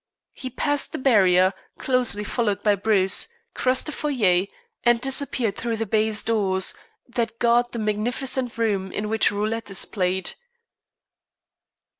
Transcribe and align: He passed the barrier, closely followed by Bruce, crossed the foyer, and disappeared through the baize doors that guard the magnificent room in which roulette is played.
He 0.33 0.49
passed 0.49 0.93
the 0.93 0.97
barrier, 0.97 1.53
closely 1.77 2.23
followed 2.23 2.63
by 2.63 2.73
Bruce, 2.73 3.27
crossed 3.53 3.85
the 3.85 3.91
foyer, 3.91 4.47
and 4.83 4.99
disappeared 4.99 5.57
through 5.57 5.77
the 5.77 5.85
baize 5.85 6.23
doors 6.23 6.73
that 7.07 7.37
guard 7.37 7.67
the 7.71 7.77
magnificent 7.77 8.57
room 8.57 8.91
in 8.91 9.09
which 9.09 9.29
roulette 9.29 9.69
is 9.69 9.85
played. 9.85 10.33